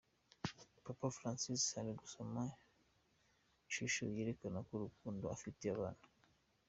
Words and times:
Papa 0.85 1.07
Francis 1.17 1.63
ari 1.79 1.91
gusoma 2.01 2.43
ishusho 3.69 4.01
yerekana 4.15 4.57
ngo 4.63 4.71
urukundo 4.75 5.23
afitiye 5.35 5.71
abana. 5.75 6.05